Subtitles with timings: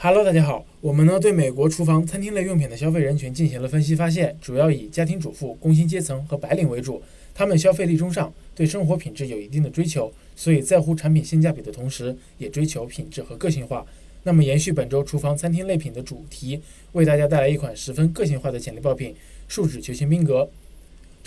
[0.00, 0.64] Hello，大家好。
[0.80, 7.02] 我们呢对美国厨房、餐厅类用品的消费人群进行了分析，发现主要以家庭主妇、工薪阶层和白领为主。
[7.34, 13.84] 他们消费力中上，对生活品质有一定的追求，所以在乎产品性价比的同时，也追求品质和个性化。
[14.22, 16.60] 那么，延续本周厨房、餐厅类品的主题，
[16.92, 19.12] 为大家带来一款十分个性化的潜力爆品——
[19.48, 20.48] 树脂球形冰格。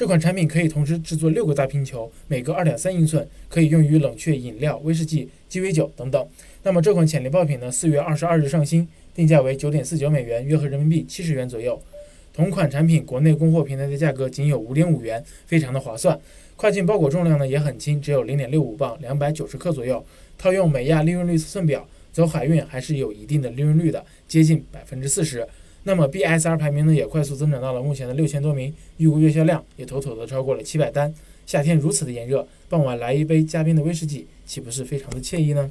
[0.01, 6.27] 这款产品可以同时制作六个大冰球，每个二点三英寸，可以用于冷却饮料、威士忌、鸡尾酒等等。
[6.63, 7.71] 那么这款潜力爆品呢？
[7.71, 11.79] 四月二十二日上新，定价为九点四九美元，约合人民币七十元左右。
[12.33, 16.19] 同款产品国内供货平台的价格仅有五点五元，非常的划算。
[16.55, 20.03] 跨境包裹重量呢也很轻，只有零点六五磅，两百九十克左右。
[20.35, 25.47] 套用美亚利润率测算表，走海运还是有一定的利润率的，接近百分之四十。
[25.83, 31.13] 那么 BSR 排名呢也快速增长到了目前的六千多名，预估月销量也妥妥的超过了七百单。
[31.45, 35.69] 夏天如此的炎热，傍晚来一杯加冰的威士忌，岂不是非常的惬意呢？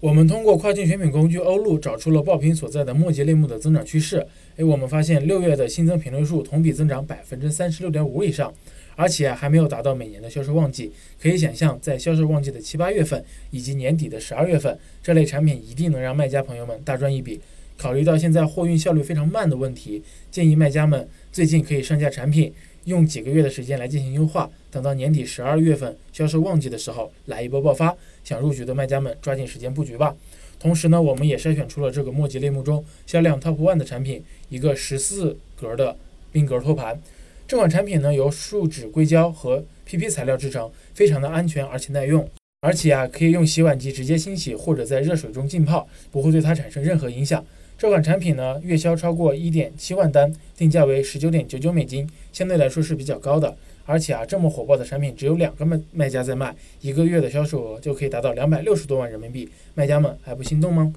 [0.00, 4.24] 我们通过跨境选品工具欧路找出了爆品所在的末节类目的增长趋势。
[4.56, 8.52] 诶，我们发现六月的新增品类数同比增长百分之三十六点五以上，
[8.94, 10.92] 而且还没有达到每年的销售旺季。
[11.20, 17.40] 可以想象，在销售旺季的七八月份以及年底的十二月份，这类产品一定能让卖家朋友们大赚一笔。
[17.78, 22.52] 考虑到现在货运效率非常慢的问题，建议卖家们最近可以上架产品，
[22.86, 27.96] 用几个月的时间来进行优化，等到年底十二月份销售旺季的时候来一波爆发。
[28.24, 30.12] 想入局的卖家们抓紧时间布局吧。
[30.58, 35.96] 同时呢，我们也筛选出了这个末级类目中销量 top one 的产品，一个十四格的
[36.32, 37.00] 冰格托盘。
[37.46, 42.28] 这款产品呢由树脂硅胶和 PP 材料制成，非常的安全而且耐用，
[42.60, 47.42] 而且啊可以用洗碗机直接清洗或者在热水中浸泡，不会对它产生任何影响。
[47.78, 53.56] 这款产品呢，月销超过一点七万单，定价为十九点九九美金，相对来说是比较高的。
[53.86, 60.92] 而且啊，这么火爆的产品只有两个卖卖家在卖，一个月的销售额就可以达到两百六十多万人民币，卖家们还不心动吗？